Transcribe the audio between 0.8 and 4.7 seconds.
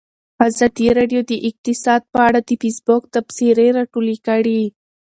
راډیو د اقتصاد په اړه د فیسبوک تبصرې راټولې کړي.